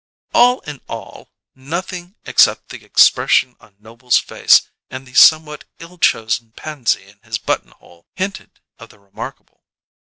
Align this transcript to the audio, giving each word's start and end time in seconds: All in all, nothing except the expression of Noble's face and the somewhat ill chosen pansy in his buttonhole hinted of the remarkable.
All 0.33 0.61
in 0.61 0.81
all, 0.89 1.29
nothing 1.53 2.15
except 2.25 2.69
the 2.69 2.83
expression 2.83 3.55
of 3.59 3.79
Noble's 3.79 4.17
face 4.17 4.63
and 4.89 5.05
the 5.05 5.13
somewhat 5.13 5.65
ill 5.77 5.99
chosen 5.99 6.53
pansy 6.53 7.05
in 7.07 7.19
his 7.19 7.37
buttonhole 7.37 8.07
hinted 8.15 8.61
of 8.79 8.89
the 8.89 8.97
remarkable. 8.97 9.63